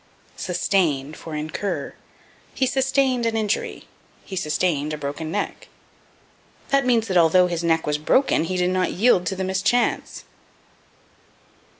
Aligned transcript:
Sustain 0.35 1.13
for 1.13 1.35
Incur. 1.35 1.93
"He 2.55 2.65
sustained 2.65 3.27
an 3.27 3.37
injury." 3.37 3.87
"He 4.25 4.35
sustained 4.35 4.93
a 4.93 4.97
broken 4.97 5.29
neck." 5.31 5.67
That 6.69 6.87
means 6.87 7.07
that 7.07 7.17
although 7.17 7.45
his 7.45 7.63
neck 7.63 7.85
was 7.85 7.99
broken 7.99 8.45
he 8.45 8.57
did 8.57 8.71
not 8.71 8.91
yield 8.93 9.27
to 9.27 9.35
the 9.35 9.43
mischance. 9.43 10.23